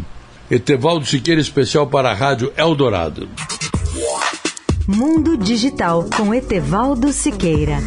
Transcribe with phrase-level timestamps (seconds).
[0.52, 3.30] Etevaldo Siqueira especial para a Rádio Eldorado.
[4.86, 7.78] Mundo Digital com Etevaldo Siqueira.